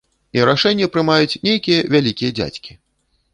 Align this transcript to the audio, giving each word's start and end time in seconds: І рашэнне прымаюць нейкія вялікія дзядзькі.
І 0.37 0.45
рашэнне 0.49 0.87
прымаюць 0.95 1.39
нейкія 1.49 1.85
вялікія 1.97 2.31
дзядзькі. 2.41 2.71